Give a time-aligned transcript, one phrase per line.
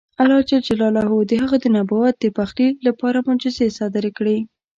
[0.21, 4.37] الله جل جلاله د هغه د نبوت د پخلي لپاره معجزې صادرې کړې.